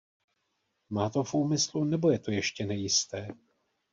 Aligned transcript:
Má 0.89 1.09
to 1.09 1.23
v 1.23 1.33
úmyslu, 1.33 1.83
nebo 1.83 2.11
je 2.11 2.19
to 2.19 2.31
ještě 2.31 2.65
nejisté? 2.65 3.27